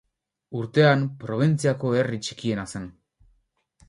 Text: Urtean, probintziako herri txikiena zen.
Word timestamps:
Urtean, 0.59 1.03
probintziako 1.23 1.91
herri 1.99 2.19
txikiena 2.29 2.65
zen. 2.73 2.89